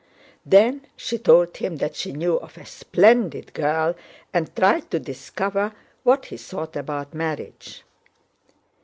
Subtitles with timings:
[0.47, 3.93] Then she told him that she knew of a splendid girl
[4.33, 7.83] and tried to discover what he thought about marriage.